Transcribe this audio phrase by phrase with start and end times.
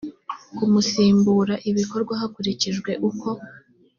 [0.55, 3.29] kumusimbura bikorwa hakurikijwe uko